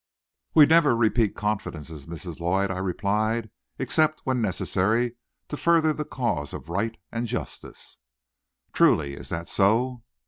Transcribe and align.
"We 0.55 0.65
never 0.65 0.95
repeat 0.95 1.35
confidences, 1.35 2.07
Miss 2.07 2.25
Lloyd," 2.39 2.71
I 2.71 2.79
replied, 2.79 3.51
"except 3.77 4.21
when 4.23 4.41
necessary 4.41 5.15
to 5.49 5.55
further 5.57 5.93
the 5.93 6.05
cause 6.05 6.53
of 6.55 6.69
right 6.69 6.97
and 7.11 7.27
justice." 7.27 7.99
"Truly? 8.73 9.13
Is 9.13 9.29
that 9.29 9.47
so?" 9.47 10.01